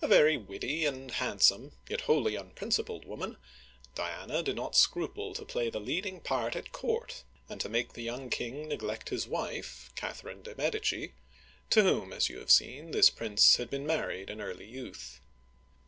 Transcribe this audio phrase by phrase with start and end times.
[0.00, 3.36] A very witty and handsome, yet wholly unprincipled* woman,
[3.96, 8.02] Diana did not scruple to play the leading part at court, and to make the
[8.02, 11.14] young king neglect his wife,— Catherine de' Medici,—
[11.70, 15.18] to whom, as you have seen, this prince had been married in early youth.